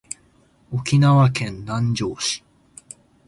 [0.71, 2.43] 沖縄県南城市